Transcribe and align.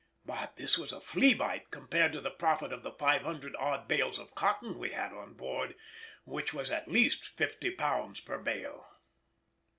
But 0.25 0.55
this 0.55 0.79
was 0.79 0.93
a 0.93 0.99
flea 0.99 1.35
bite 1.35 1.69
compared 1.69 2.11
to 2.13 2.21
the 2.21 2.31
profit 2.31 2.73
on 2.73 2.81
the 2.81 2.91
500 2.91 3.55
odd 3.57 3.87
bales 3.87 4.17
of 4.17 4.33
cotton 4.33 4.79
we 4.79 4.93
had 4.93 5.13
on 5.13 5.35
board, 5.35 5.75
which 6.25 6.55
was 6.55 6.71
at 6.71 6.87
least 6.87 7.37
£50 7.37 8.25
per 8.25 8.39
bale. 8.39 8.87